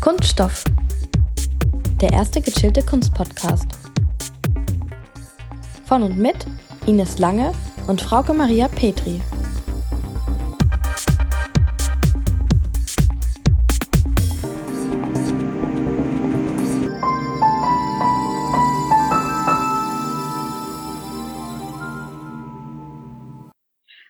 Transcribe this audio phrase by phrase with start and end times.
[0.00, 0.64] Kunststoff.
[2.00, 3.66] Der erste gechillte Kunstpodcast.
[5.84, 6.46] Von und mit
[6.86, 7.52] Ines Lange
[7.86, 9.20] und Frauke Maria Petri.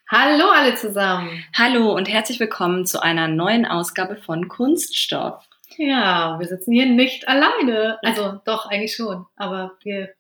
[0.09, 1.45] Hallo alle zusammen.
[1.53, 5.50] Hallo und herzlich willkommen zu einer neuen Ausgabe von Kunststoff.
[5.77, 7.99] Ja, wir sitzen hier nicht alleine.
[8.03, 9.27] Also doch, eigentlich schon.
[9.37, 10.11] Aber wir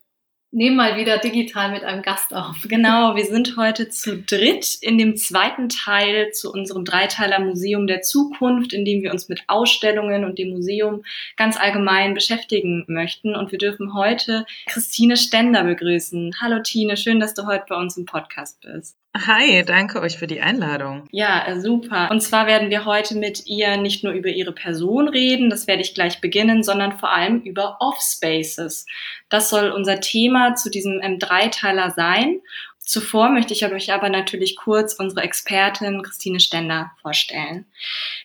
[0.52, 2.56] nehmen mal wieder digital mit einem Gast auf.
[2.68, 8.02] Genau, wir sind heute zu dritt in dem zweiten Teil zu unserem Dreiteiler Museum der
[8.02, 11.04] Zukunft, in dem wir uns mit Ausstellungen und dem Museum
[11.36, 13.34] ganz allgemein beschäftigen möchten.
[13.34, 16.36] Und wir dürfen heute Christine Stender begrüßen.
[16.40, 18.96] Hallo Tine, schön, dass du heute bei uns im Podcast bist.
[19.16, 21.08] Hi, danke euch für die Einladung.
[21.10, 22.08] Ja, äh, super.
[22.12, 25.82] Und zwar werden wir heute mit ihr nicht nur über ihre Person reden, das werde
[25.82, 28.86] ich gleich beginnen, sondern vor allem über Offspaces.
[29.28, 32.40] Das soll unser Thema zu diesem M3-Teiler sein.
[32.78, 37.66] Zuvor möchte ich euch aber natürlich kurz unsere Expertin Christine Stender vorstellen.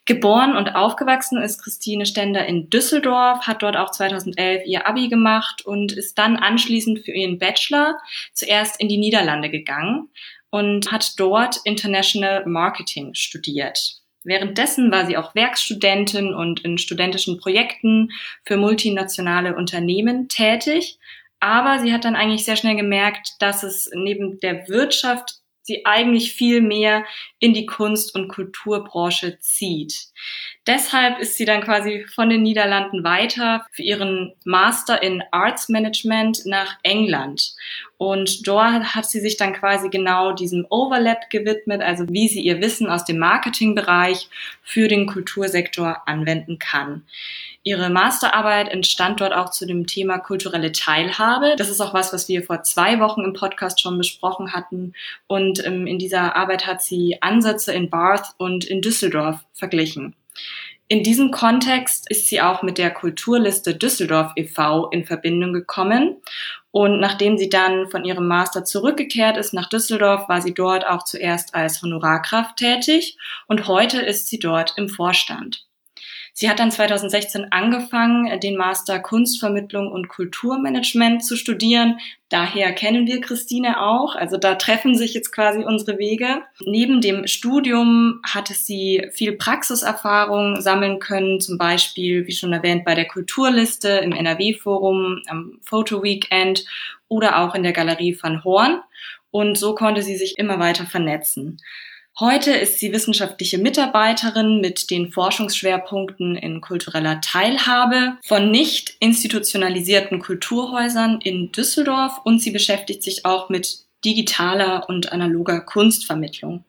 [0.05, 5.65] Geboren und aufgewachsen ist Christine Stender in Düsseldorf, hat dort auch 2011 ihr Abi gemacht
[5.65, 7.97] und ist dann anschließend für ihren Bachelor
[8.33, 10.09] zuerst in die Niederlande gegangen
[10.55, 13.97] und hat dort International Marketing studiert.
[14.23, 18.13] Währenddessen war sie auch Werkstudentin und in studentischen Projekten
[18.45, 20.97] für multinationale Unternehmen tätig.
[21.41, 26.31] Aber sie hat dann eigentlich sehr schnell gemerkt, dass es neben der Wirtschaft sie eigentlich
[26.31, 27.03] viel mehr
[27.39, 30.05] in die Kunst- und Kulturbranche zieht.
[30.67, 36.45] Deshalb ist sie dann quasi von den Niederlanden weiter für ihren Master in Arts Management
[36.45, 37.53] nach England.
[37.97, 42.61] Und dort hat sie sich dann quasi genau diesem Overlap gewidmet, also wie sie ihr
[42.61, 44.27] Wissen aus dem Marketingbereich
[44.63, 47.03] für den Kultursektor anwenden kann.
[47.63, 51.55] Ihre Masterarbeit entstand dort auch zu dem Thema kulturelle Teilhabe.
[51.57, 54.93] Das ist auch was, was wir vor zwei Wochen im Podcast schon besprochen hatten.
[55.27, 60.15] Und ähm, in dieser Arbeit hat sie Ansätze in Bath und in Düsseldorf verglichen.
[60.87, 64.89] In diesem Kontext ist sie auch mit der Kulturliste Düsseldorf e.V.
[64.91, 66.17] in Verbindung gekommen.
[66.69, 71.03] Und nachdem sie dann von ihrem Master zurückgekehrt ist nach Düsseldorf, war sie dort auch
[71.03, 75.64] zuerst als Honorarkraft tätig und heute ist sie dort im Vorstand.
[76.37, 81.97] Sie hat dann 2016 angefangen, den Master Kunstvermittlung und Kulturmanagement zu studieren.
[82.27, 84.17] Daher kennen wir Christine auch.
[84.17, 86.41] Also da treffen sich jetzt quasi unsere Wege.
[86.65, 92.95] Neben dem Studium hatte sie viel Praxiserfahrung sammeln können, zum Beispiel, wie schon erwähnt, bei
[92.95, 96.65] der Kulturliste im NRW-Forum, am Photo Weekend
[97.07, 98.81] oder auch in der Galerie van Horn.
[99.31, 101.61] Und so konnte sie sich immer weiter vernetzen.
[102.17, 111.19] Heute ist sie wissenschaftliche Mitarbeiterin mit den Forschungsschwerpunkten in kultureller Teilhabe von nicht institutionalisierten Kulturhäusern
[111.21, 116.63] in Düsseldorf und sie beschäftigt sich auch mit digitaler und analoger Kunstvermittlung.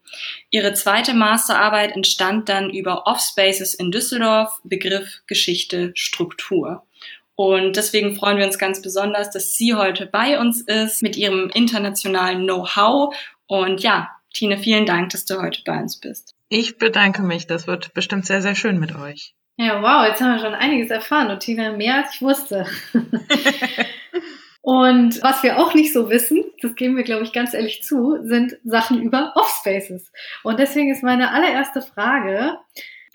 [0.50, 6.82] Ihre zweite Masterarbeit entstand dann über Offspaces in Düsseldorf, Begriff Geschichte, Struktur.
[7.36, 11.50] Und deswegen freuen wir uns ganz besonders, dass sie heute bei uns ist mit ihrem
[11.50, 13.14] internationalen Know-how.
[13.46, 16.34] Und ja, Tine, vielen Dank, dass du heute bei uns bist.
[16.50, 17.46] Ich bedanke mich.
[17.46, 19.34] Das wird bestimmt sehr, sehr schön mit euch.
[19.56, 22.66] Ja, wow, jetzt haben wir schon einiges erfahren und Tina mehr als ich wusste.
[24.60, 28.18] und was wir auch nicht so wissen, das geben wir, glaube ich, ganz ehrlich zu,
[28.24, 30.12] sind Sachen über Offspaces.
[30.42, 32.58] Und deswegen ist meine allererste Frage,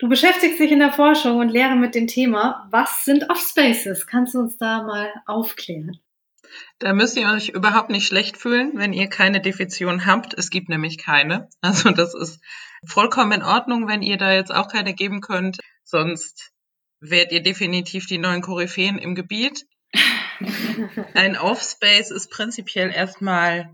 [0.02, 4.04] Du beschäftigst dich in der Forschung und Lehre mit dem Thema, was sind Offspaces?
[4.08, 6.00] Kannst du uns da mal aufklären?
[6.82, 10.34] Da müsst ihr euch überhaupt nicht schlecht fühlen, wenn ihr keine Definition habt.
[10.34, 11.48] Es gibt nämlich keine.
[11.60, 12.40] Also das ist
[12.84, 15.58] vollkommen in Ordnung, wenn ihr da jetzt auch keine geben könnt.
[15.84, 16.50] Sonst
[16.98, 19.64] werdet ihr definitiv die neuen Koryphäen im Gebiet.
[21.14, 23.70] Ein Offspace ist prinzipiell erstmal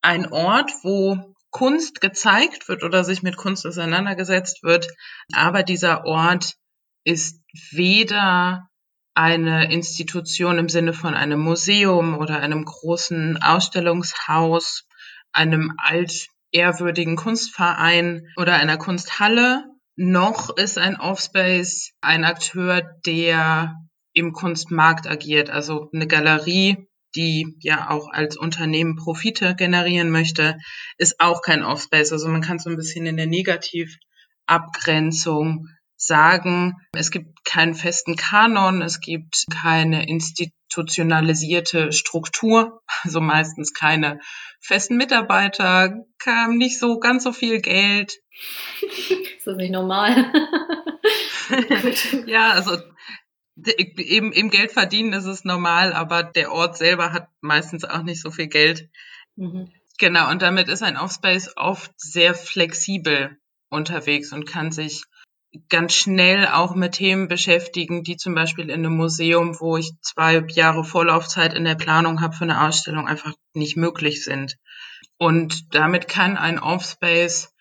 [0.00, 4.86] ein Ort, wo Kunst gezeigt wird oder sich mit Kunst auseinandergesetzt wird.
[5.32, 6.54] Aber dieser Ort
[7.02, 7.42] ist
[7.72, 8.68] weder
[9.14, 14.86] eine Institution im Sinne von einem Museum oder einem großen Ausstellungshaus,
[15.32, 19.64] einem altehrwürdigen Kunstverein oder einer Kunsthalle,
[19.96, 23.76] noch ist ein Offspace ein Akteur, der
[24.12, 30.58] im Kunstmarkt agiert, also eine Galerie, die ja auch als Unternehmen Profite generieren möchte,
[30.98, 32.10] ist auch kein Offspace.
[32.12, 38.82] Also man kann so ein bisschen in der Negativabgrenzung sagen, es gibt keinen festen Kanon,
[38.82, 44.20] es gibt keine institutionalisierte Struktur, also meistens keine
[44.60, 48.14] festen Mitarbeiter, kam nicht so ganz so viel Geld.
[49.38, 50.32] Ist das nicht normal?
[52.26, 52.78] ja, also
[53.56, 58.20] Eben im Geld verdienen ist es normal, aber der Ort selber hat meistens auch nicht
[58.20, 58.88] so viel Geld.
[59.36, 59.72] Mhm.
[59.98, 63.38] Genau, und damit ist ein Offspace oft sehr flexibel
[63.68, 65.04] unterwegs und kann sich
[65.68, 70.44] ganz schnell auch mit Themen beschäftigen, die zum Beispiel in einem Museum, wo ich zwei
[70.48, 74.56] Jahre Vorlaufzeit in der Planung habe für eine Ausstellung, einfach nicht möglich sind.
[75.18, 77.52] Und damit kann ein Offspace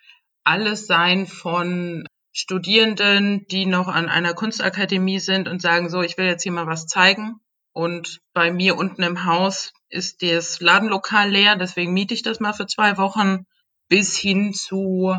[0.44, 6.26] alles sein von Studierenden, die noch an einer Kunstakademie sind und sagen, so, ich will
[6.26, 7.40] jetzt hier mal was zeigen.
[7.74, 12.54] Und bei mir unten im Haus ist das Ladenlokal leer, deswegen miete ich das mal
[12.54, 13.46] für zwei Wochen,
[13.88, 15.16] bis hin zu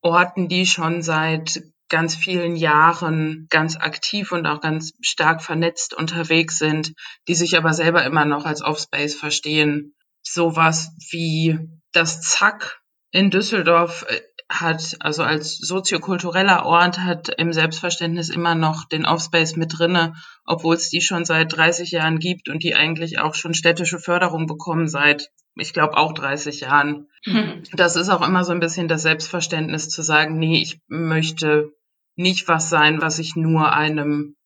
[0.00, 6.58] Orten, die schon seit ganz vielen Jahren ganz aktiv und auch ganz stark vernetzt unterwegs
[6.58, 6.94] sind,
[7.28, 9.94] die sich aber selber immer noch als Offspace verstehen.
[10.22, 11.58] Sowas wie
[11.92, 18.84] das Zack in Düsseldorf äh, hat, also als soziokultureller Ort, hat im Selbstverständnis immer noch
[18.84, 20.14] den Offspace mit drinne,
[20.44, 24.46] obwohl es die schon seit 30 Jahren gibt und die eigentlich auch schon städtische Förderung
[24.46, 27.08] bekommen seit, ich glaube, auch 30 Jahren.
[27.24, 27.62] Mhm.
[27.74, 31.72] Das ist auch immer so ein bisschen das Selbstverständnis zu sagen, nee, ich möchte
[32.16, 34.36] nicht was sein, was ich nur einem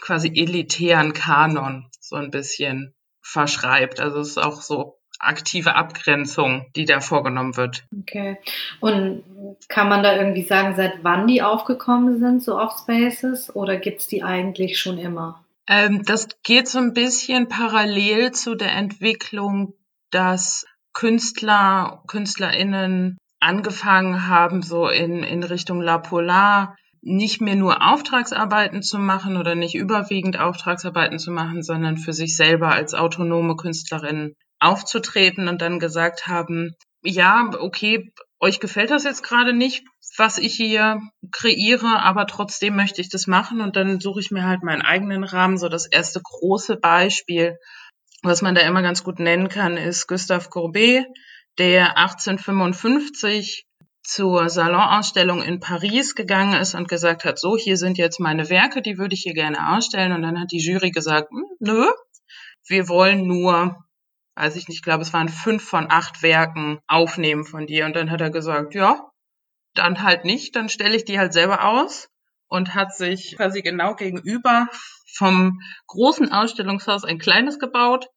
[0.00, 4.00] quasi elitären Kanon so ein bisschen verschreibt.
[4.00, 7.84] Also es ist auch so aktive Abgrenzung, die da vorgenommen wird.
[8.00, 8.38] Okay.
[8.80, 9.22] Und
[9.68, 14.22] kann man da irgendwie sagen, seit wann die aufgekommen sind, so Offspaces, oder gibt's die
[14.24, 15.44] eigentlich schon immer?
[15.68, 19.74] Ähm, das geht so ein bisschen parallel zu der Entwicklung,
[20.10, 28.82] dass Künstler, KünstlerInnen angefangen haben, so in, in Richtung La Polar nicht mehr nur Auftragsarbeiten
[28.82, 34.34] zu machen oder nicht überwiegend Auftragsarbeiten zu machen, sondern für sich selber als autonome Künstlerin
[34.60, 39.84] aufzutreten und dann gesagt haben, ja, okay, euch gefällt das jetzt gerade nicht,
[40.16, 41.00] was ich hier
[41.32, 45.24] kreiere, aber trotzdem möchte ich das machen und dann suche ich mir halt meinen eigenen
[45.24, 45.58] Rahmen.
[45.58, 47.56] So das erste große Beispiel,
[48.22, 51.06] was man da immer ganz gut nennen kann, ist Gustave Courbet,
[51.58, 53.66] der 1855
[54.02, 58.82] zur Salonausstellung in Paris gegangen ist und gesagt hat, so, hier sind jetzt meine Werke,
[58.82, 60.12] die würde ich hier gerne ausstellen.
[60.12, 61.86] Und dann hat die Jury gesagt, hm, nö,
[62.66, 63.76] wir wollen nur
[64.34, 67.86] weiß ich nicht, ich glaube, es waren fünf von acht Werken aufnehmen von dir.
[67.86, 69.10] Und dann hat er gesagt, ja,
[69.74, 72.08] dann halt nicht, dann stelle ich die halt selber aus
[72.48, 74.68] und hat sich quasi genau gegenüber
[75.14, 78.08] vom großen Ausstellungshaus ein kleines gebaut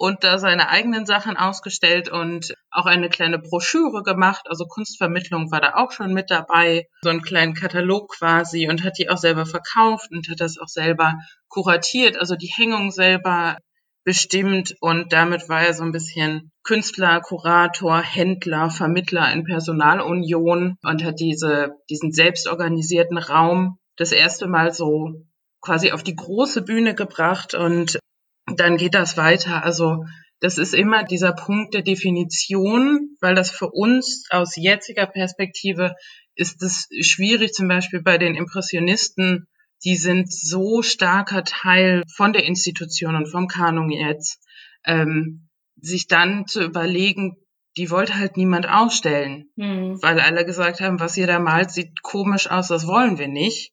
[0.00, 4.46] und da seine eigenen Sachen ausgestellt und auch eine kleine Broschüre gemacht.
[4.48, 8.96] Also Kunstvermittlung war da auch schon mit dabei, so einen kleinen Katalog quasi und hat
[8.96, 11.18] die auch selber verkauft und hat das auch selber
[11.48, 13.58] kuratiert, also die Hängung selber
[14.02, 21.04] bestimmt und damit war er so ein bisschen Künstler, Kurator, Händler, Vermittler in Personalunion und
[21.04, 25.26] hat diese, diesen selbstorganisierten Raum das erste Mal so
[25.60, 27.98] quasi auf die große Bühne gebracht und
[28.56, 29.64] dann geht das weiter.
[29.64, 30.04] Also
[30.40, 35.94] das ist immer dieser Punkt der Definition, weil das für uns aus jetziger Perspektive
[36.34, 39.46] ist es schwierig, zum Beispiel bei den Impressionisten
[39.84, 44.38] die sind so starker Teil von der Institution und vom Kanon jetzt,
[44.84, 47.36] ähm, sich dann zu überlegen,
[47.76, 50.02] die wollte halt niemand ausstellen, mhm.
[50.02, 53.72] weil alle gesagt haben, was ihr da malt, sieht komisch aus, das wollen wir nicht.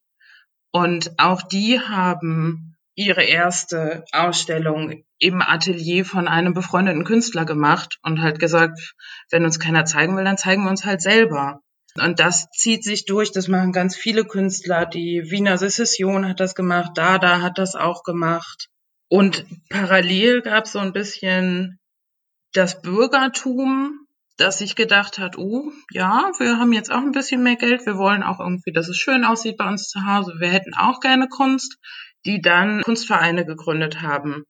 [0.70, 2.67] Und auch die haben
[2.98, 8.94] ihre erste Ausstellung im Atelier von einem befreundeten Künstler gemacht und halt gesagt,
[9.30, 11.60] wenn uns keiner zeigen will, dann zeigen wir uns halt selber.
[12.02, 14.84] Und das zieht sich durch, das machen ganz viele Künstler.
[14.84, 18.68] Die Wiener Secession hat das gemacht, Dada hat das auch gemacht.
[19.08, 21.78] Und parallel gab es so ein bisschen
[22.52, 27.56] das Bürgertum, das sich gedacht hat, oh, ja, wir haben jetzt auch ein bisschen mehr
[27.56, 30.74] Geld, wir wollen auch irgendwie, dass es schön aussieht bei uns zu Hause, wir hätten
[30.74, 31.78] auch gerne Kunst,
[32.24, 34.44] die dann Kunstvereine gegründet haben,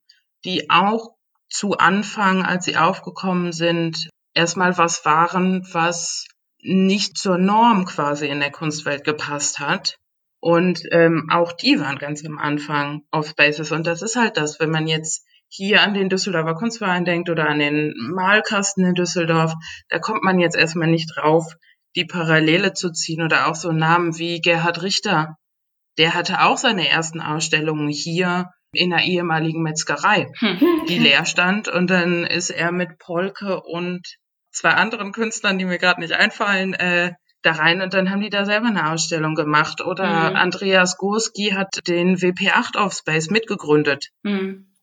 [0.45, 1.15] die auch
[1.49, 6.27] zu Anfang, als sie aufgekommen sind, erstmal was waren, was
[6.61, 9.97] nicht zur Norm quasi in der Kunstwelt gepasst hat.
[10.41, 13.73] Und ähm, auch die waren ganz am Anfang auf Spaces.
[13.73, 17.49] Und das ist halt das, wenn man jetzt hier an den Düsseldorfer Kunstverein denkt oder
[17.49, 19.55] an den Malkasten in Düsseldorf,
[19.89, 21.55] da kommt man jetzt erstmal nicht drauf,
[21.97, 25.38] die Parallele zu ziehen oder auch so Namen wie Gerhard Richter.
[25.99, 30.59] Der hatte auch seine ersten Ausstellungen hier in der ehemaligen Metzgerei, hm.
[30.89, 31.69] die leer stand.
[31.69, 34.03] Und dann ist er mit Polke und
[34.51, 37.13] zwei anderen Künstlern, die mir gerade nicht einfallen, äh,
[37.43, 39.81] da rein und dann haben die da selber eine Ausstellung gemacht.
[39.81, 40.37] Oder mhm.
[40.37, 44.09] Andreas Gurski hat den WP8 auf Space mitgegründet.
[44.23, 44.75] Mhm.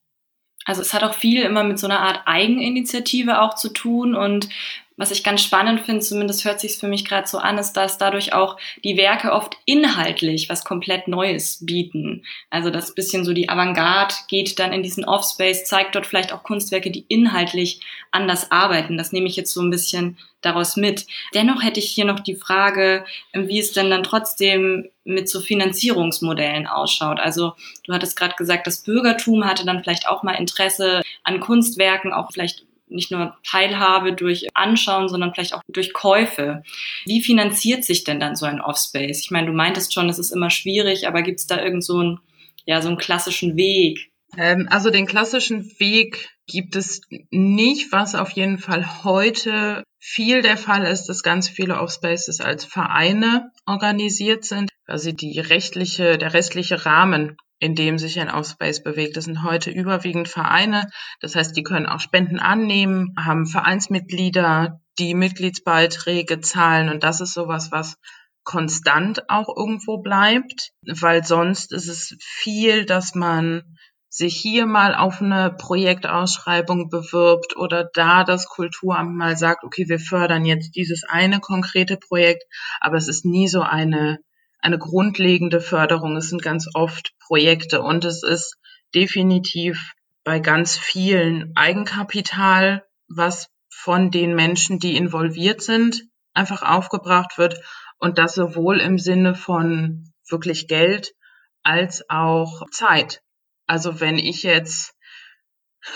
[0.66, 4.50] Also es hat auch viel immer mit so einer Art Eigeninitiative auch zu tun und
[4.98, 7.98] Was ich ganz spannend finde, zumindest hört sich für mich gerade so an, ist, dass
[7.98, 12.24] dadurch auch die Werke oft inhaltlich was komplett Neues bieten.
[12.50, 16.44] Also das bisschen so die Avantgarde geht dann in diesen Offspace, zeigt dort vielleicht auch
[16.44, 18.98] Kunstwerke, die inhaltlich anders arbeiten.
[18.98, 21.06] Das nehme ich jetzt so ein bisschen daraus mit.
[21.34, 26.68] Dennoch hätte ich hier noch die Frage, wie es denn dann trotzdem mit so Finanzierungsmodellen
[26.68, 27.20] ausschaut.
[27.20, 32.14] Also du hattest gerade gesagt, das Bürgertum hatte dann vielleicht auch mal Interesse an Kunstwerken,
[32.14, 36.64] auch vielleicht nicht nur Teilhabe durch Anschauen, sondern vielleicht auch durch Käufe.
[37.06, 39.22] Wie finanziert sich denn dann so ein Offspace?
[39.22, 42.00] Ich meine, du meintest schon, es ist immer schwierig, aber gibt es da irgend so
[42.00, 42.20] einen,
[42.66, 44.12] ja, so einen klassischen Weg?
[44.38, 47.02] Ähm, also den klassischen Weg gibt es
[47.32, 52.66] nicht, was auf jeden Fall heute viel der Fall ist, dass ganz viele Offspaces als
[52.66, 54.70] Vereine organisiert sind.
[54.86, 59.18] Also die rechtliche, der restliche Rahmen in dem sich ein Offspace bewegt.
[59.18, 60.90] Das sind heute überwiegend Vereine.
[61.22, 66.90] Das heißt, die können auch Spenden annehmen, haben Vereinsmitglieder, die Mitgliedsbeiträge zahlen.
[66.90, 67.98] Und das ist sowas, was
[68.44, 73.64] konstant auch irgendwo bleibt, weil sonst ist es viel, dass man
[74.08, 80.00] sich hier mal auf eine Projektausschreibung bewirbt oder da das Kulturamt mal sagt, okay, wir
[80.00, 82.44] fördern jetzt dieses eine konkrete Projekt,
[82.80, 84.20] aber es ist nie so eine
[84.66, 86.18] eine grundlegende Förderung.
[86.18, 88.58] Es sind ganz oft Projekte und es ist
[88.96, 89.94] definitiv
[90.24, 96.02] bei ganz vielen Eigenkapital, was von den Menschen, die involviert sind,
[96.34, 97.62] einfach aufgebracht wird
[98.00, 101.14] und das sowohl im Sinne von wirklich Geld
[101.62, 103.22] als auch Zeit.
[103.68, 104.96] Also wenn ich jetzt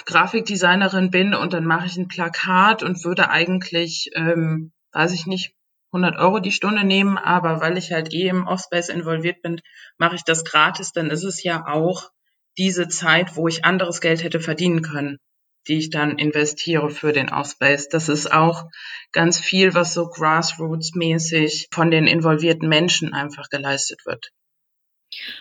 [0.05, 5.55] Grafikdesignerin bin und dann mache ich ein Plakat und würde eigentlich, ähm, weiß ich nicht,
[5.91, 9.61] 100 Euro die Stunde nehmen, aber weil ich halt eh im Offspace involviert bin,
[9.97, 12.11] mache ich das gratis, dann ist es ja auch
[12.57, 15.17] diese Zeit, wo ich anderes Geld hätte verdienen können,
[15.67, 17.89] die ich dann investiere für den Offspace.
[17.89, 18.65] Das ist auch
[19.11, 24.31] ganz viel, was so grassroots-mäßig von den involvierten Menschen einfach geleistet wird.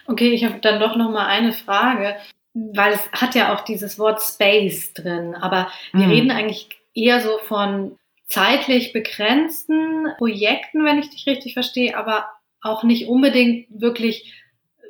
[0.07, 2.17] Okay, ich habe dann doch noch mal eine Frage,
[2.55, 6.13] weil es hat ja auch dieses Wort Space drin, aber wir mhm.
[6.13, 7.99] reden eigentlich eher so von
[8.29, 12.29] zeitlich begrenzten Projekten, wenn ich dich richtig verstehe, aber
[12.61, 14.35] auch nicht unbedingt wirklich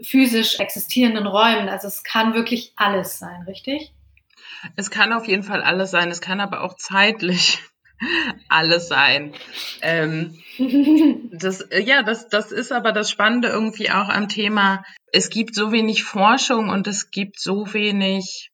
[0.02, 1.68] physisch existierenden Räumen.
[1.68, 3.92] Also es kann wirklich alles sein, richtig?
[4.76, 6.10] Es kann auf jeden Fall alles sein.
[6.10, 7.60] Es kann aber auch zeitlich
[8.48, 9.34] alles sein.
[9.82, 10.38] Ähm,
[11.32, 14.84] das, ja, das, das ist aber das Spannende irgendwie auch am Thema.
[15.12, 18.50] Es gibt so wenig Forschung und es gibt so wenig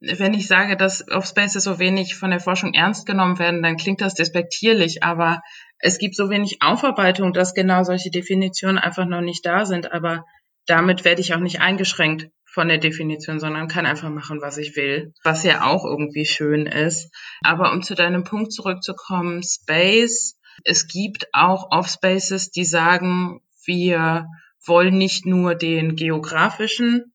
[0.00, 3.76] wenn ich sage, dass auf Spaces so wenig von der Forschung ernst genommen werden, dann
[3.76, 5.42] klingt das despektierlich, aber
[5.78, 9.92] es gibt so wenig Aufarbeitung, dass genau solche Definitionen einfach noch nicht da sind.
[9.92, 10.24] Aber
[10.66, 14.74] damit werde ich auch nicht eingeschränkt von der Definition, sondern kann einfach machen, was ich
[14.74, 17.10] will, was ja auch irgendwie schön ist.
[17.42, 24.26] Aber um zu deinem Punkt zurückzukommen, Space, es gibt auch Off-Spaces, die sagen, wir
[24.66, 27.12] wollen nicht nur den geografischen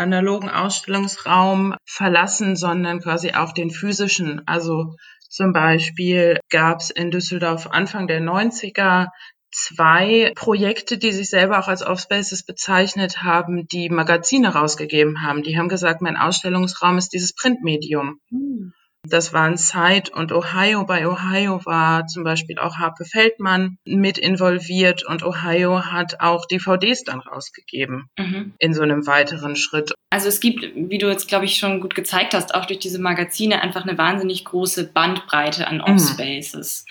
[0.00, 4.42] analogen Ausstellungsraum verlassen, sondern quasi auch den physischen.
[4.46, 4.96] Also
[5.28, 9.06] zum Beispiel gab es in Düsseldorf Anfang der 90er
[9.52, 15.42] zwei Projekte, die sich selber auch als Offspaces bezeichnet haben, die Magazine rausgegeben haben.
[15.42, 18.20] Die haben gesagt, mein Ausstellungsraum ist dieses Printmedium.
[18.30, 18.72] Hm.
[19.08, 20.84] Das waren Side und Ohio.
[20.84, 27.04] Bei Ohio war zum Beispiel auch Harpe Feldmann mit involviert und Ohio hat auch DVDs
[27.04, 28.54] dann rausgegeben mhm.
[28.58, 29.94] in so einem weiteren Schritt.
[30.10, 33.00] Also es gibt, wie du jetzt, glaube ich, schon gut gezeigt hast, auch durch diese
[33.00, 35.84] Magazine einfach eine wahnsinnig große Bandbreite an mhm.
[35.84, 36.84] Offspaces.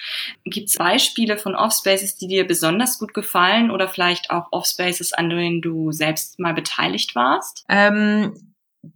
[0.46, 0.50] Mhm.
[0.50, 5.30] Gibt es Beispiele von Offspaces, die dir besonders gut gefallen oder vielleicht auch Offspaces, an
[5.30, 7.66] denen du selbst mal beteiligt warst?
[7.70, 8.54] Ähm,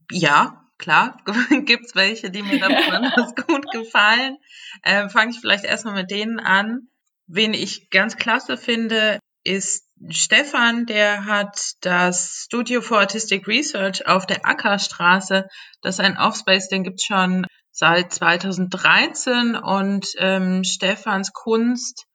[0.09, 1.17] ja, klar,
[1.65, 4.37] gibt's welche, die mir da besonders gut gefallen.
[4.83, 6.89] Ähm, Fange ich vielleicht erstmal mit denen an.
[7.25, 14.25] Wen ich ganz klasse finde, ist Stefan, der hat das Studio for Artistic Research auf
[14.25, 15.47] der Ackerstraße.
[15.81, 22.05] Das ist ein Offspace, den gibt's schon seit 2013 und ähm, Stefans Kunst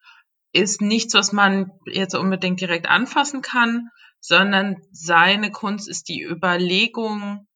[0.52, 3.88] ist nichts, was man jetzt unbedingt direkt anfassen kann,
[4.20, 7.47] sondern seine Kunst ist die Überlegung,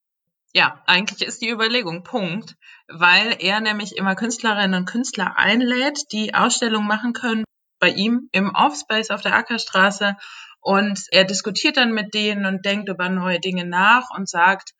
[0.52, 2.56] ja, eigentlich ist die Überlegung, Punkt.
[2.88, 7.44] Weil er nämlich immer Künstlerinnen und Künstler einlädt, die Ausstellungen machen können
[7.78, 10.16] bei ihm im Offspace auf der Ackerstraße.
[10.60, 14.74] Und er diskutiert dann mit denen und denkt über neue Dinge nach und sagt,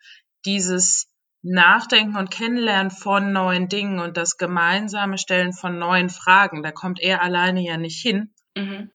[0.44, 1.08] dieses
[1.42, 7.00] Nachdenken und Kennenlernen von neuen Dingen und das gemeinsame Stellen von neuen Fragen, da kommt
[7.00, 8.90] er alleine ja nicht hin, Mhm.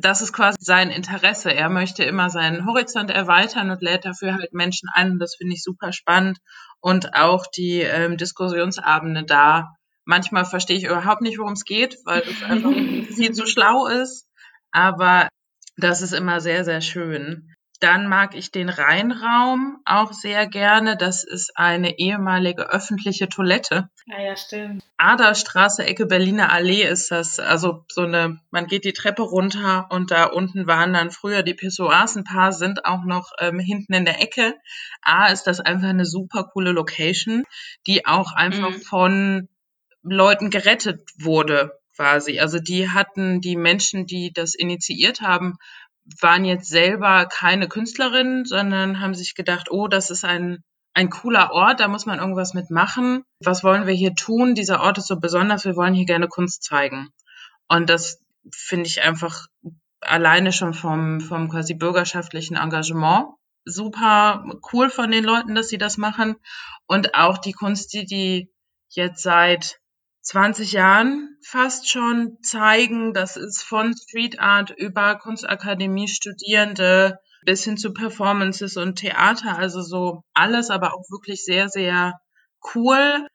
[0.00, 1.52] Das ist quasi sein Interesse.
[1.52, 5.12] Er möchte immer seinen Horizont erweitern und lädt dafür halt Menschen ein.
[5.12, 6.38] Und das finde ich super spannend.
[6.80, 12.22] Und auch die ähm, Diskussionsabende da Manchmal verstehe ich überhaupt nicht, worum es geht, weil
[12.22, 12.72] es einfach
[13.14, 14.26] viel zu schlau ist.
[14.72, 15.28] Aber
[15.76, 17.51] das ist immer sehr, sehr schön.
[17.82, 20.96] Dann mag ich den Rheinraum auch sehr gerne.
[20.96, 23.88] Das ist eine ehemalige öffentliche Toilette.
[24.08, 24.84] Ah ja, stimmt.
[24.98, 27.40] Aderstraße, Ecke Berliner Allee ist das.
[27.40, 31.54] Also so eine, man geht die Treppe runter und da unten waren dann früher die
[31.54, 32.14] Pissoirs.
[32.14, 34.54] Ein paar sind auch noch ähm, hinten in der Ecke.
[35.02, 37.42] A ist das einfach eine super coole Location,
[37.88, 38.82] die auch einfach mhm.
[38.82, 39.48] von
[40.04, 42.38] Leuten gerettet wurde quasi.
[42.40, 45.56] Also die hatten die Menschen, die das initiiert haben,
[46.20, 50.62] waren jetzt selber keine Künstlerinnen, sondern haben sich gedacht, oh, das ist ein,
[50.94, 53.24] ein cooler Ort, da muss man irgendwas mitmachen.
[53.40, 54.54] Was wollen wir hier tun?
[54.54, 57.08] Dieser Ort ist so besonders, wir wollen hier gerne Kunst zeigen.
[57.68, 58.20] Und das
[58.52, 59.46] finde ich einfach
[60.00, 63.28] alleine schon vom, vom quasi bürgerschaftlichen Engagement
[63.64, 66.36] super cool von den Leuten, dass sie das machen.
[66.86, 68.52] Und auch die Kunst, die die
[68.88, 69.80] jetzt seit
[70.22, 73.12] 20 Jahren fast schon zeigen.
[73.12, 79.58] Das ist von Street Art über Kunstakademie Studierende bis hin zu Performances und Theater.
[79.58, 82.20] Also so alles, aber auch wirklich sehr, sehr
[82.74, 83.26] cool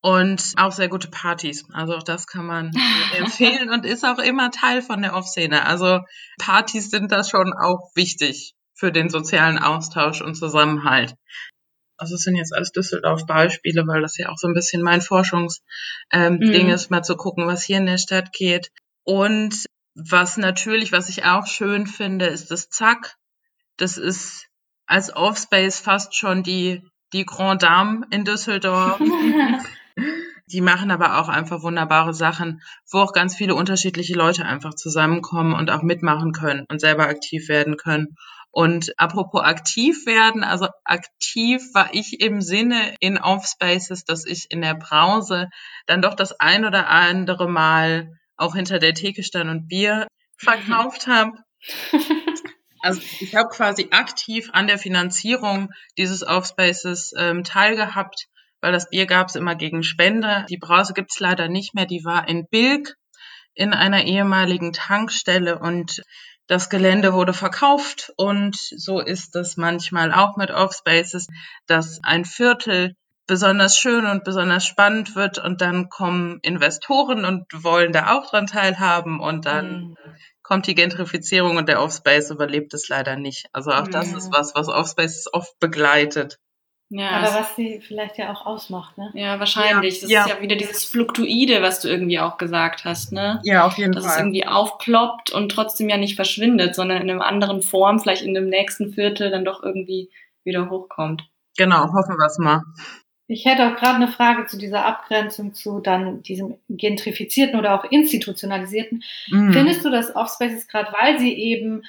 [0.00, 1.64] und auch sehr gute Partys.
[1.72, 2.70] Also auch das kann man
[3.16, 5.66] empfehlen und ist auch immer Teil von der Off-Szene.
[5.66, 6.00] Also
[6.38, 11.14] Partys sind da schon auch wichtig für den sozialen Austausch und Zusammenhalt.
[11.98, 15.62] Also es sind jetzt alles Düsseldorf-Beispiele, weil das ja auch so ein bisschen mein Forschungsding
[16.12, 16.70] ähm, mhm.
[16.70, 18.70] ist, mal zu gucken, was hier in der Stadt geht.
[19.04, 23.16] Und was natürlich, was ich auch schön finde, ist das Zack.
[23.76, 24.46] Das ist
[24.86, 29.00] als Offspace fast schon die, die Grand Dame in Düsseldorf.
[30.46, 35.52] die machen aber auch einfach wunderbare Sachen, wo auch ganz viele unterschiedliche Leute einfach zusammenkommen
[35.52, 38.16] und auch mitmachen können und selber aktiv werden können.
[38.50, 44.62] Und apropos aktiv werden, also aktiv war ich im Sinne in Offspaces, dass ich in
[44.62, 45.48] der Brause
[45.86, 50.06] dann doch das ein oder andere Mal auch hinter der Theke stand und Bier
[50.38, 51.32] verkauft habe.
[52.80, 58.28] Also ich habe quasi aktiv an der Finanzierung dieses Offspaces ähm, teilgehabt,
[58.60, 60.46] weil das Bier gab es immer gegen Spende.
[60.48, 62.94] Die Brause gibt's leider nicht mehr, die war in Bilk
[63.54, 66.02] in einer ehemaligen Tankstelle und
[66.48, 71.28] das Gelände wurde verkauft und so ist es manchmal auch mit Offspaces,
[71.66, 72.94] dass ein Viertel
[73.26, 78.46] besonders schön und besonders spannend wird und dann kommen Investoren und wollen da auch dran
[78.46, 79.96] teilhaben und dann mhm.
[80.42, 83.46] kommt die Gentrifizierung und der Offspace überlebt es leider nicht.
[83.52, 86.38] Also auch das ist was, was Offspaces oft begleitet.
[86.90, 89.10] Ja, aber was sie vielleicht ja auch ausmacht, ne?
[89.14, 89.96] Ja, wahrscheinlich.
[89.96, 90.22] Ja, das ja.
[90.22, 93.40] ist ja wieder dieses Fluktuide, was du irgendwie auch gesagt hast, ne?
[93.44, 94.10] Ja, auf jeden Dass Fall.
[94.10, 98.22] Dass es irgendwie aufploppt und trotzdem ja nicht verschwindet, sondern in einer anderen Form, vielleicht
[98.22, 100.10] in dem nächsten Viertel dann doch irgendwie
[100.44, 101.28] wieder hochkommt.
[101.58, 102.62] Genau, hoffen wir es mal.
[103.26, 107.90] Ich hätte auch gerade eine Frage zu dieser Abgrenzung zu dann diesem gentrifizierten oder auch
[107.90, 109.04] institutionalisierten.
[109.30, 109.52] Mhm.
[109.52, 111.82] Findest du, dass Offspaces gerade, weil sie eben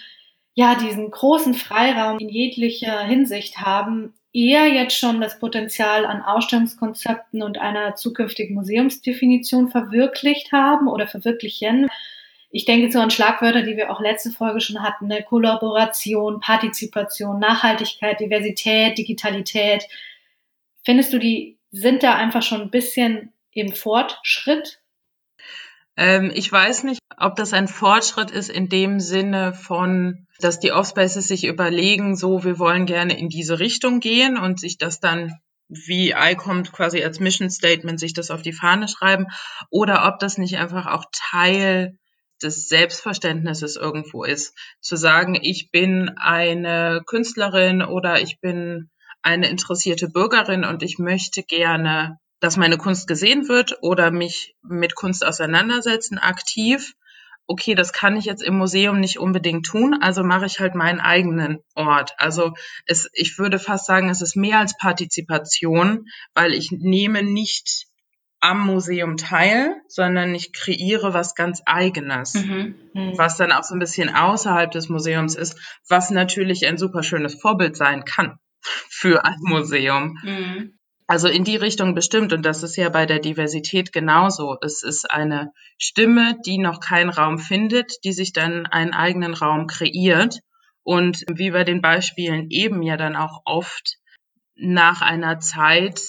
[0.55, 7.41] ja diesen großen Freiraum in jeglicher Hinsicht haben, eher jetzt schon das Potenzial an Ausstellungskonzepten
[7.41, 11.89] und einer zukünftigen Museumsdefinition verwirklicht haben oder verwirklichen.
[12.51, 15.23] Ich denke so an Schlagwörter, die wir auch letzte Folge schon hatten, ne?
[15.23, 19.83] Kollaboration, Partizipation, Nachhaltigkeit, Diversität, Digitalität.
[20.83, 24.78] Findest du, die sind da einfach schon ein bisschen im Fortschritt?
[25.99, 30.71] Ähm, ich weiß nicht, ob das ein Fortschritt ist in dem Sinne von, dass die
[30.71, 35.33] Offspaces sich überlegen, so, wir wollen gerne in diese Richtung gehen und sich das dann
[35.67, 39.27] wie iCommt quasi als Mission Statement sich das auf die Fahne schreiben
[39.69, 41.97] oder ob das nicht einfach auch Teil
[42.41, 44.57] des Selbstverständnisses irgendwo ist.
[44.79, 48.89] Zu sagen, ich bin eine Künstlerin oder ich bin
[49.21, 54.95] eine interessierte Bürgerin und ich möchte gerne dass meine Kunst gesehen wird oder mich mit
[54.95, 56.93] Kunst auseinandersetzen, aktiv.
[57.47, 60.99] Okay, das kann ich jetzt im Museum nicht unbedingt tun, also mache ich halt meinen
[60.99, 62.13] eigenen Ort.
[62.17, 62.53] Also
[62.85, 67.87] es, ich würde fast sagen, es ist mehr als Partizipation, weil ich nehme nicht
[68.39, 72.75] am Museum teil, sondern ich kreiere was ganz eigenes, mhm.
[72.93, 73.17] Mhm.
[73.17, 77.35] was dann auch so ein bisschen außerhalb des Museums ist, was natürlich ein super schönes
[77.35, 80.17] Vorbild sein kann für ein Museum.
[80.23, 80.78] Mhm.
[81.09, 82.33] Also in die Richtung bestimmt.
[82.33, 84.57] Und das ist ja bei der Diversität genauso.
[84.61, 89.65] Es ist eine Stimme, die noch keinen Raum findet, die sich dann einen eigenen Raum
[89.65, 90.37] kreiert.
[90.83, 93.97] Und wie bei den Beispielen eben ja dann auch oft
[94.53, 95.99] nach einer Zeit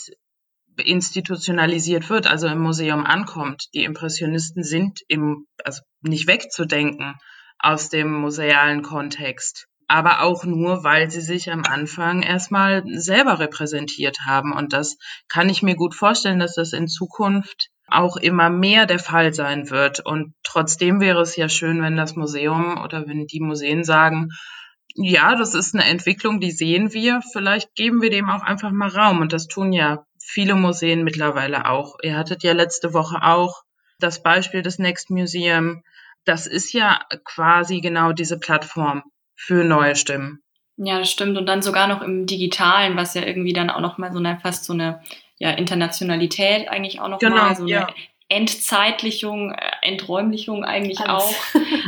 [0.76, 3.68] institutionalisiert wird, also im Museum ankommt.
[3.72, 7.14] Die Impressionisten sind im, also nicht wegzudenken
[7.58, 14.18] aus dem musealen Kontext aber auch nur, weil sie sich am Anfang erstmal selber repräsentiert
[14.24, 14.52] haben.
[14.52, 14.96] Und das
[15.28, 19.68] kann ich mir gut vorstellen, dass das in Zukunft auch immer mehr der Fall sein
[19.68, 19.98] wird.
[19.98, 24.28] Und trotzdem wäre es ja schön, wenn das Museum oder wenn die Museen sagen,
[24.94, 27.20] ja, das ist eine Entwicklung, die sehen wir.
[27.32, 29.20] Vielleicht geben wir dem auch einfach mal Raum.
[29.20, 31.96] Und das tun ja viele Museen mittlerweile auch.
[32.04, 33.62] Ihr hattet ja letzte Woche auch
[33.98, 35.82] das Beispiel des Next Museum.
[36.24, 39.02] Das ist ja quasi genau diese Plattform
[39.40, 40.42] für neue Stimmen.
[40.76, 41.36] Ja, das stimmt.
[41.38, 44.38] Und dann sogar noch im Digitalen, was ja irgendwie dann auch noch mal so eine,
[44.40, 45.02] fast so eine
[45.38, 47.86] ja, Internationalität eigentlich auch noch genau, mal, so eine
[48.28, 51.24] Entzeitlichung, äh, Enträumlichung eigentlich alles.
[51.24, 51.34] auch.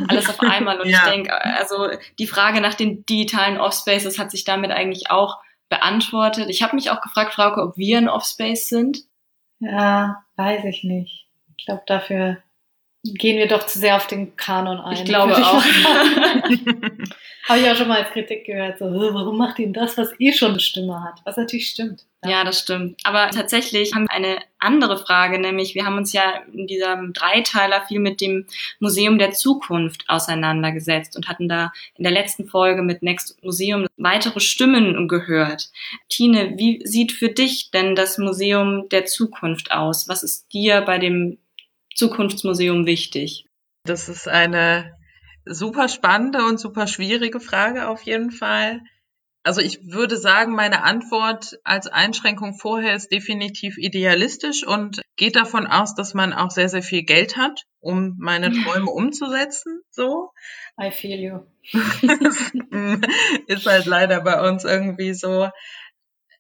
[0.09, 0.81] Alles auf einmal.
[0.81, 0.99] Und ja.
[0.99, 1.89] ich denke, also
[2.19, 5.39] die Frage nach den digitalen Offspaces hat sich damit eigentlich auch
[5.69, 6.49] beantwortet.
[6.49, 8.99] Ich habe mich auch gefragt, Frauke, ob wir ein Offspace sind.
[9.61, 11.27] Ja, weiß ich nicht.
[11.57, 12.39] Ich glaube, dafür
[13.05, 14.95] gehen wir doch zu sehr auf den Kanon ein.
[14.95, 15.63] Ich glaube auch.
[17.45, 20.33] Habe ich auch schon mal als Kritik gehört, so, warum macht ihn das, was eh
[20.33, 21.21] schon eine Stimme hat?
[21.25, 22.05] Was natürlich stimmt.
[22.25, 22.31] Ja.
[22.31, 23.01] ja, das stimmt.
[23.03, 27.85] Aber tatsächlich haben wir eine andere Frage, nämlich wir haben uns ja in diesem Dreiteiler
[27.89, 28.47] viel mit dem
[28.79, 34.39] Museum der Zukunft auseinandergesetzt und hatten da in der letzten Folge mit Next Museum weitere
[34.39, 35.71] Stimmen gehört.
[36.09, 40.09] Tine, wie sieht für dich denn das Museum der Zukunft aus?
[40.09, 41.39] Was ist dir bei dem
[41.97, 43.47] Zukunftsmuseum wichtig?
[43.85, 44.97] Das ist eine
[45.45, 48.81] super spannende und super schwierige Frage auf jeden Fall.
[49.45, 55.67] Also ich würde sagen, meine Antwort als Einschränkung vorher ist definitiv idealistisch und geht davon
[55.67, 59.83] aus, dass man auch sehr, sehr viel Geld hat, um meine Träume umzusetzen.
[59.91, 60.31] So.
[60.81, 61.41] I feel you.
[63.47, 65.49] ist halt leider bei uns irgendwie so.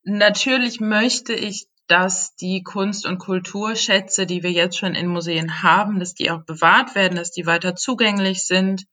[0.04, 5.99] Natürlich möchte ich dass die Kunst- und Kulturschätze, die wir jetzt schon in Museen haben,
[5.99, 8.85] dass die auch bewahrt werden, dass die weiter zugänglich sind.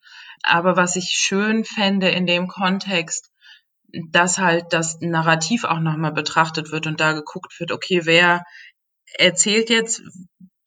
[0.43, 3.31] Aber was ich schön fände in dem Kontext,
[4.11, 8.43] dass halt das Narrativ auch nochmal betrachtet wird und da geguckt wird, okay, wer
[9.17, 10.01] erzählt jetzt,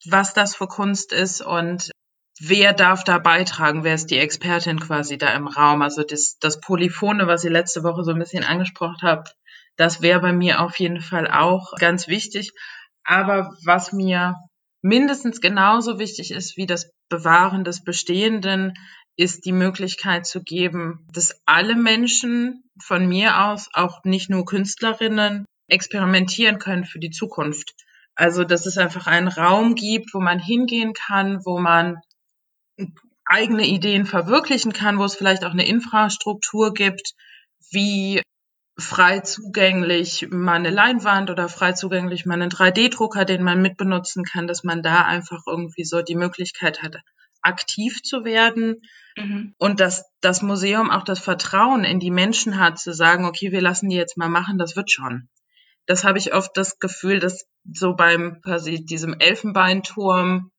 [0.05, 1.91] was das für Kunst ist und
[2.39, 5.81] wer darf da beitragen, wer ist die Expertin quasi da im Raum.
[5.81, 9.35] Also das, das Polyphone, was ihr letzte Woche so ein bisschen angesprochen habt,
[9.75, 12.51] das wäre bei mir auf jeden Fall auch ganz wichtig.
[13.03, 14.35] Aber was mir
[14.81, 18.73] mindestens genauso wichtig ist wie das Bewahren des Bestehenden,
[19.15, 25.45] ist die Möglichkeit zu geben, dass alle Menschen von mir aus, auch nicht nur Künstlerinnen,
[25.67, 27.73] experimentieren können für die Zukunft.
[28.15, 31.97] Also, dass es einfach einen Raum gibt, wo man hingehen kann, wo man
[33.25, 37.13] eigene Ideen verwirklichen kann, wo es vielleicht auch eine Infrastruktur gibt,
[37.71, 38.21] wie
[38.77, 44.47] frei zugänglich mal eine Leinwand oder frei zugänglich mal einen 3D-Drucker, den man mitbenutzen kann,
[44.47, 46.97] dass man da einfach irgendwie so die Möglichkeit hat,
[47.41, 48.81] aktiv zu werden
[49.15, 49.53] mhm.
[49.57, 53.61] und dass das Museum auch das Vertrauen in die Menschen hat, zu sagen, okay, wir
[53.61, 55.29] lassen die jetzt mal machen, das wird schon.
[55.85, 60.49] Das habe ich oft das Gefühl, dass so beim quasi diesem Elfenbeinturm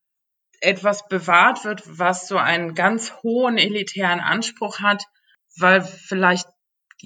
[0.61, 5.03] etwas bewahrt wird, was so einen ganz hohen elitären Anspruch hat,
[5.57, 6.47] weil vielleicht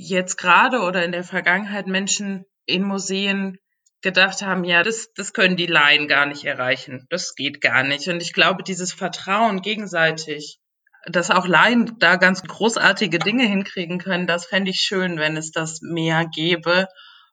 [0.00, 3.58] jetzt gerade oder in der Vergangenheit Menschen in Museen
[4.00, 7.06] gedacht haben, ja, das, das können die Laien gar nicht erreichen.
[7.11, 8.08] Das geht gar nicht.
[8.08, 10.58] Und ich glaube, dieses Vertrauen gegenseitig,
[11.06, 15.50] dass auch Laien da ganz großartige Dinge hinkriegen können, das fände ich schön, wenn es
[15.50, 16.87] das mehr gäbe.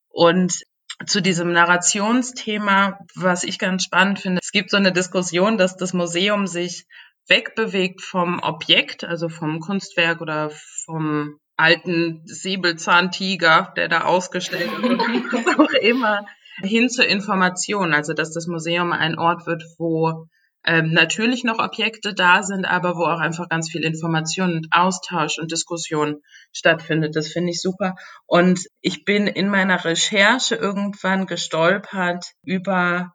[0.10, 0.64] Und
[1.06, 5.94] zu diesem Narrationsthema, was ich ganz spannend finde, es gibt so eine Diskussion, dass das
[5.94, 6.86] Museum sich
[7.28, 10.52] wegbewegt vom Objekt, also vom Kunstwerk oder
[10.86, 16.26] vom alten Säbelzahntiger, der da ausgestellt wird, was auch immer,
[16.62, 17.94] hin zur Information.
[17.94, 20.28] Also dass das Museum ein Ort wird, wo
[20.66, 25.38] ähm, natürlich noch Objekte da sind, aber wo auch einfach ganz viel Information und Austausch
[25.38, 27.16] und Diskussion stattfindet.
[27.16, 27.96] Das finde ich super.
[28.26, 33.12] Und ich bin in meiner Recherche irgendwann gestolpert über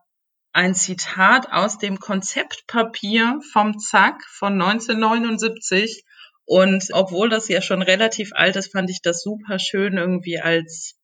[0.53, 6.05] ein Zitat aus dem Konzeptpapier vom ZAK von 1979,
[6.47, 10.97] und obwohl das ja schon relativ alt ist, fand ich das super schön irgendwie als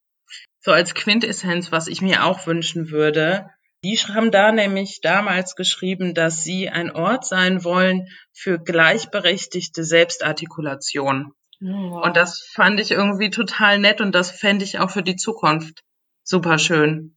[0.61, 3.49] so als Quintessenz, was ich mir auch wünschen würde.
[3.85, 11.33] Die haben da nämlich damals geschrieben, dass sie ein Ort sein wollen für gleichberechtigte Selbstartikulation.
[11.62, 12.05] Oh, wow.
[12.05, 15.83] Und das fand ich irgendwie total nett und das fände ich auch für die Zukunft
[16.25, 17.16] super schön.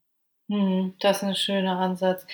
[0.49, 2.25] Hm, das ist ein schöner Ansatz.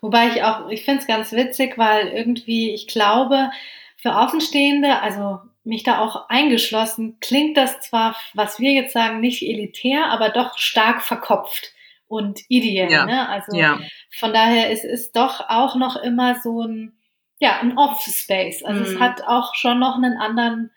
[0.00, 3.50] Wobei ich auch, ich finde es ganz witzig, weil irgendwie, ich glaube,
[4.04, 9.42] für Außenstehende, also mich da auch eingeschlossen, klingt das zwar, was wir jetzt sagen, nicht
[9.42, 11.72] elitär, aber doch stark verkopft
[12.06, 12.92] und ideell.
[12.92, 13.06] Ja.
[13.06, 13.26] Ne?
[13.26, 13.80] Also ja.
[14.10, 16.92] von daher ist es doch auch noch immer so ein,
[17.38, 18.62] ja, ein Off-Space.
[18.62, 18.86] Also mhm.
[18.86, 20.70] es hat auch schon noch einen anderen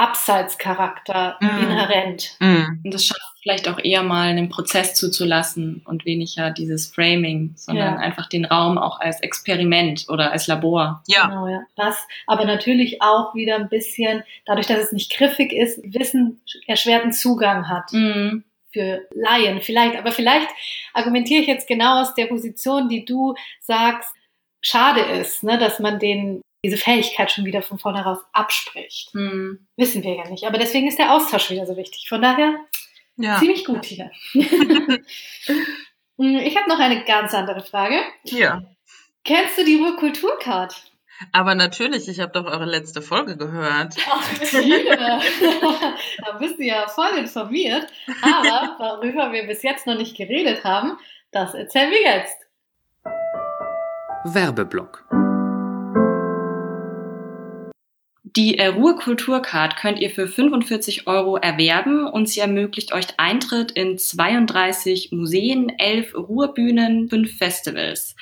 [0.00, 1.62] Abseitscharakter Mhm.
[1.62, 2.36] inhärent.
[2.40, 2.80] Mm.
[2.84, 7.94] Und das schafft vielleicht auch eher mal einen Prozess zuzulassen und weniger dieses Framing, sondern
[7.94, 7.96] Ja.
[7.98, 11.02] einfach den Raum auch als Experiment oder als Labor.
[11.06, 11.60] Ja, Genau, ja.
[11.76, 17.12] Das aber natürlich auch wieder ein bisschen, dadurch, dass es nicht griffig ist, Wissen erschwerten
[17.12, 18.44] Zugang hat Mhm.
[18.72, 19.60] für Laien.
[19.62, 20.48] Vielleicht, aber vielleicht
[20.92, 24.12] argumentiere ich jetzt genau aus der Position, die du sagst,
[24.62, 29.14] schade ist, ne, dass man den diese Fähigkeit schon wieder von vornherein abspricht.
[29.14, 29.66] Mhm.
[29.76, 30.44] Wissen wir ja nicht.
[30.44, 32.06] Aber deswegen ist der Austausch wieder so wichtig.
[32.08, 32.56] Von daher
[33.16, 33.38] ja.
[33.38, 34.10] ziemlich gut hier.
[34.34, 34.44] ich
[36.56, 38.00] habe noch eine ganz andere Frage.
[38.24, 38.62] ja.
[39.22, 40.90] Kennst du die Ruhrkulturcard?
[41.32, 43.94] Aber natürlich, ich habe doch eure letzte Folge gehört.
[44.10, 44.28] Ach,
[46.24, 47.86] da bist du ja voll informiert.
[48.22, 50.96] Aber worüber wir bis jetzt noch nicht geredet haben,
[51.30, 52.38] das erzählen wir jetzt.
[54.24, 55.04] Werbeblock.
[58.36, 63.98] Die äh, Ruhrkulturcard könnt ihr für 45 Euro erwerben und sie ermöglicht euch Eintritt in
[63.98, 68.14] 32 Museen, 11 Ruhrbühnen, 5 Festivals.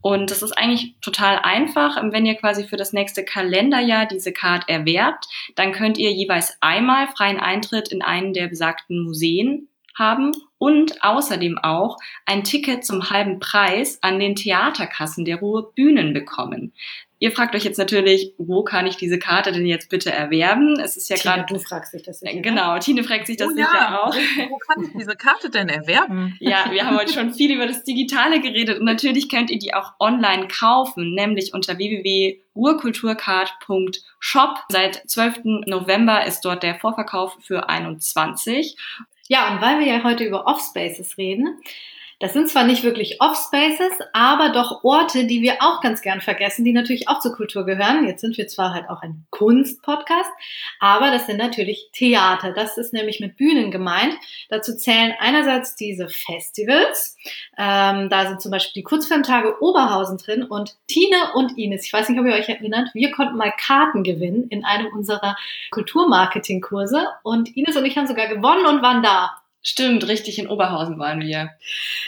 [0.00, 2.00] Und das ist eigentlich total einfach.
[2.12, 5.24] Wenn ihr quasi für das nächste Kalenderjahr diese Card erwerbt,
[5.56, 11.58] dann könnt ihr jeweils einmal freien Eintritt in einen der besagten Museen haben und außerdem
[11.58, 16.72] auch ein Ticket zum halben Preis an den Theaterkassen der Ruhrbühnen bekommen.
[17.18, 20.78] Ihr fragt euch jetzt natürlich, wo kann ich diese Karte denn jetzt bitte erwerben?
[20.78, 22.38] Es ist ja gerade du fragst dich das sicher?
[22.42, 24.02] Genau, Tine fragt sich das oh, sicher ja.
[24.02, 24.14] auch.
[24.14, 26.36] Wo, wo kann ich diese Karte denn erwerben?
[26.40, 29.72] Ja, wir haben heute schon viel über das Digitale geredet und natürlich könnt ihr die
[29.72, 34.58] auch online kaufen, nämlich unter www.ruhrkulturcard.shop.
[34.68, 35.40] Seit 12.
[35.66, 38.76] November ist dort der Vorverkauf für 21.
[39.28, 41.58] Ja, und weil wir ja heute über Offspaces reden,
[42.18, 46.64] das sind zwar nicht wirklich Offspaces, aber doch Orte, die wir auch ganz gern vergessen,
[46.64, 48.06] die natürlich auch zur Kultur gehören.
[48.06, 50.30] Jetzt sind wir zwar halt auch ein Kunstpodcast,
[50.80, 52.52] aber das sind natürlich Theater.
[52.52, 54.14] Das ist nämlich mit Bühnen gemeint.
[54.48, 57.18] Dazu zählen einerseits diese Festivals.
[57.58, 62.08] Ähm, da sind zum Beispiel die Kurzfilmtage Oberhausen drin und Tine und Ines, ich weiß
[62.08, 65.36] nicht, ob ihr euch erinnert, wir konnten mal Karten gewinnen in einem unserer
[65.70, 69.36] Kulturmarketingkurse und Ines und ich haben sogar gewonnen und waren da.
[69.68, 71.50] Stimmt, richtig, in Oberhausen waren wir.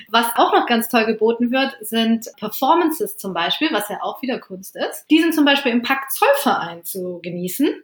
[0.06, 4.38] Was auch noch ganz toll geboten wird, sind Performances zum Beispiel, was ja auch wieder
[4.38, 5.06] Kunst ist.
[5.10, 7.82] Die sind zum Beispiel im Pakt Zollverein zu genießen.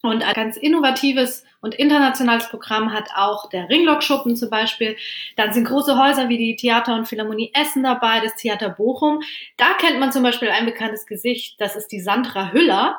[0.00, 4.96] Und ein ganz innovatives und internationales Programm hat auch der Ringlockschuppen zum Beispiel.
[5.36, 9.20] Dann sind große Häuser wie die Theater und Philharmonie Essen dabei, das Theater Bochum.
[9.58, 12.98] Da kennt man zum Beispiel ein bekanntes Gesicht, das ist die Sandra Hüller.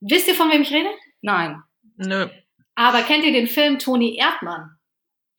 [0.00, 0.90] Wisst ihr, von wem ich rede?
[1.22, 1.62] Nein,
[1.96, 2.28] Nö.
[2.74, 4.77] Aber kennt ihr den Film Toni Erdmann?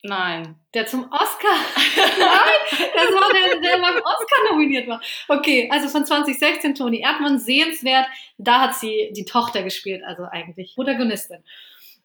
[0.02, 0.56] Nein.
[0.74, 1.48] Der zum Oscar.
[1.96, 5.00] Nein, das war der, der beim Oscar nominiert war.
[5.28, 8.06] Okay, also von 2016 Toni Erdmann, sehenswert.
[8.38, 11.42] Da hat sie die Tochter gespielt, also eigentlich Protagonistin.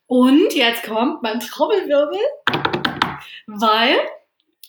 [0.08, 2.19] Und jetzt kommt mein Trommelwirbel,
[3.47, 3.97] weil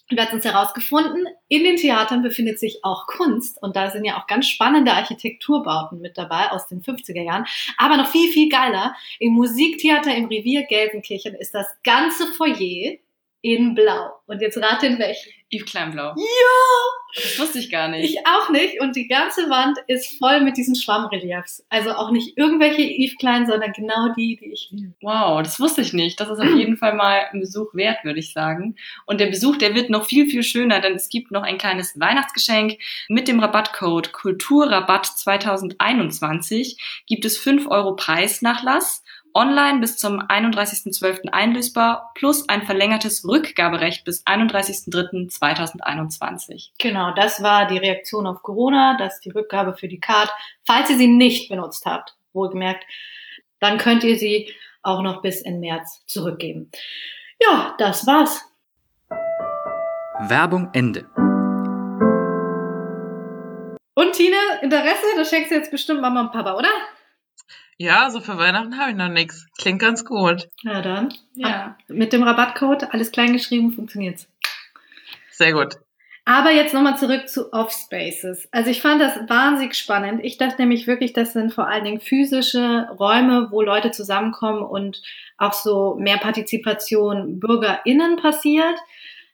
[0.08, 4.20] wir hatten es herausgefunden, in den Theatern befindet sich auch Kunst und da sind ja
[4.20, 7.44] auch ganz spannende Architekturbauten mit dabei aus den 50er Jahren.
[7.76, 12.98] Aber noch viel, viel geiler, im Musiktheater im Revier Gelsenkirchen ist das ganze Foyer
[13.46, 14.10] in Blau.
[14.26, 15.30] Und jetzt rate in welchen.
[15.52, 16.14] Yves Kleinblau.
[16.16, 17.14] Ja!
[17.14, 18.10] Das wusste ich gar nicht.
[18.10, 18.80] Ich auch nicht.
[18.80, 21.64] Und die ganze Wand ist voll mit diesen Schwammreliefs.
[21.68, 24.94] Also auch nicht irgendwelche Yves Klein, sondern genau die, die ich liebe.
[25.00, 26.18] Wow, das wusste ich nicht.
[26.18, 28.74] Das ist auf jeden Fall mal ein Besuch wert, würde ich sagen.
[29.06, 31.98] Und der Besuch, der wird noch viel, viel schöner, denn es gibt noch ein kleines
[32.00, 32.78] Weihnachtsgeschenk.
[33.08, 39.04] Mit dem Rabattcode Kulturrabatt 2021 gibt es 5 Euro Preisnachlass.
[39.36, 41.28] Online bis zum 31.12.
[41.30, 46.70] einlösbar plus ein verlängertes Rückgaberecht bis 31.03.2021.
[46.78, 50.32] Genau, das war die Reaktion auf Corona, das ist die Rückgabe für die Card.
[50.64, 52.86] Falls ihr sie nicht benutzt habt, wohlgemerkt,
[53.60, 54.50] dann könnt ihr sie
[54.82, 56.70] auch noch bis in März zurückgeben.
[57.38, 58.42] Ja, das war's.
[60.30, 61.00] Werbung Ende.
[63.92, 65.04] Und Tine, Interesse?
[65.16, 66.70] Das schenkst du jetzt bestimmt Mama und Papa, oder?
[67.78, 69.46] Ja, also für Weihnachten habe ich noch nichts.
[69.58, 70.48] Klingt ganz gut.
[70.62, 71.12] Ja, dann.
[71.34, 71.76] Ja.
[71.88, 74.28] Mit dem Rabattcode, alles klein geschrieben, funktioniert's.
[75.30, 75.76] Sehr gut.
[76.28, 78.48] Aber jetzt nochmal zurück zu Offspaces.
[78.50, 80.24] Also ich fand das wahnsinnig spannend.
[80.24, 85.02] Ich dachte nämlich wirklich, das sind vor allen Dingen physische Räume, wo Leute zusammenkommen und
[85.38, 88.76] auch so mehr Partizipation BürgerInnen passiert.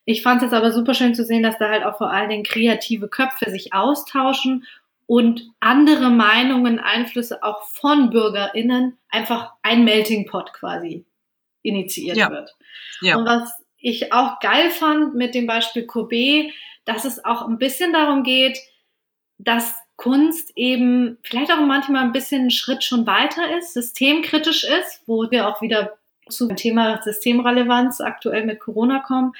[0.04, 2.28] Ich fand es jetzt aber super schön zu sehen, dass da halt auch vor allen
[2.28, 4.66] Dingen kreative Köpfe sich austauschen
[5.12, 11.04] und andere Meinungen, Einflüsse auch von BürgerInnen einfach ein Melting Pot quasi
[11.60, 12.30] initiiert Ja.
[12.30, 12.56] wird.
[13.02, 13.16] Ja.
[13.18, 16.48] Und was ich auch geil fand mit dem Beispiel Kobe,
[16.86, 18.58] dass es auch ein bisschen darum geht,
[19.36, 25.02] dass Kunst eben vielleicht auch manchmal ein bisschen einen Schritt schon weiter ist, systemkritisch ist,
[25.04, 25.98] wo wir auch wieder
[26.30, 29.34] zu dem Thema Systemrelevanz aktuell mit Corona kommen,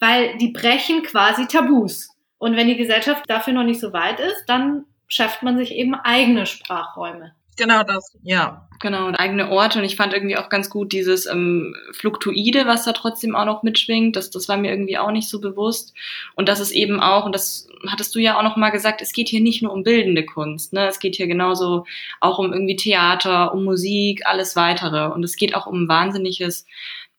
[0.00, 2.16] weil die brechen quasi Tabus.
[2.38, 5.94] Und wenn die Gesellschaft dafür noch nicht so weit ist, dann schafft man sich eben
[5.94, 7.32] eigene Sprachräume.
[7.58, 8.66] Genau das, ja.
[8.80, 9.78] Genau, und eigene Orte.
[9.78, 13.62] Und ich fand irgendwie auch ganz gut dieses ähm, Fluktuide, was da trotzdem auch noch
[13.62, 14.16] mitschwingt.
[14.16, 15.94] Das, das war mir irgendwie auch nicht so bewusst.
[16.34, 19.12] Und das ist eben auch, und das hattest du ja auch noch mal gesagt, es
[19.12, 20.72] geht hier nicht nur um bildende Kunst.
[20.72, 20.88] Ne?
[20.88, 21.84] Es geht hier genauso
[22.18, 25.12] auch um irgendwie Theater, um Musik, alles weitere.
[25.12, 26.66] Und es geht auch um ein wahnsinniges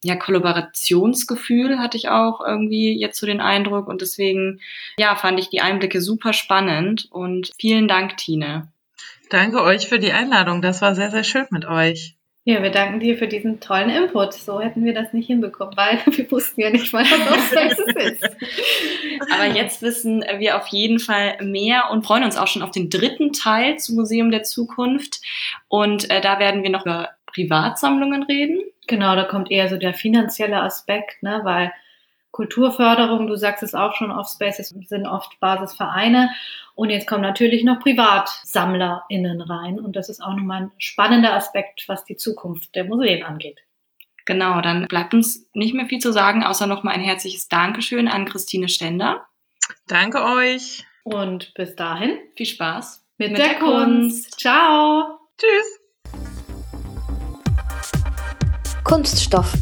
[0.03, 3.87] ja, Kollaborationsgefühl hatte ich auch irgendwie jetzt so den Eindruck.
[3.87, 4.59] Und deswegen,
[4.97, 7.07] ja, fand ich die Einblicke super spannend.
[7.09, 8.71] Und vielen Dank, Tine.
[9.29, 10.61] Danke euch für die Einladung.
[10.61, 12.15] Das war sehr, sehr schön mit euch.
[12.45, 14.33] Ja, wir danken dir für diesen tollen Input.
[14.33, 18.37] So hätten wir das nicht hinbekommen, weil wir wussten ja nicht mal, was Offspaces ist.
[19.33, 22.89] Aber jetzt wissen wir auf jeden Fall mehr und freuen uns auch schon auf den
[22.89, 25.21] dritten Teil zum Museum der Zukunft.
[25.69, 28.61] Und äh, da werden wir noch über Privatsammlungen reden.
[28.87, 31.71] Genau, da kommt eher so der finanzielle Aspekt, ne, weil
[32.31, 36.31] Kulturförderung, du sagst es auch schon, Offspaces sind oft Basisvereine.
[36.73, 39.79] Und jetzt kommen natürlich noch PrivatsammlerInnen rein.
[39.79, 43.59] Und das ist auch nochmal ein spannender Aspekt, was die Zukunft der Museen angeht.
[44.25, 48.25] Genau, dann bleibt uns nicht mehr viel zu sagen, außer nochmal ein herzliches Dankeschön an
[48.25, 49.27] Christine Stender.
[49.87, 50.85] Danke euch.
[51.03, 54.29] Und bis dahin viel Spaß mit, mit der, der Kunst.
[54.29, 54.39] Kunst.
[54.39, 55.19] Ciao.
[55.37, 55.82] Tschüss.
[58.93, 59.56] Kunststoff